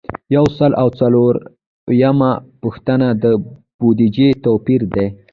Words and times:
یو 0.35 0.45
سل 0.57 0.71
او 0.81 0.87
څلور 0.99 1.33
اویایمه 1.87 2.31
پوښتنه 2.61 3.07
د 3.23 3.25
بودیجې 3.79 4.29
توپیر 4.45 4.81
دی. 4.93 5.07